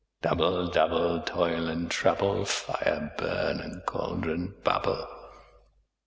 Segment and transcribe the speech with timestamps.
[0.25, 5.07] ALL Double, double toil and trouble; Fire burn and cauldron bubble.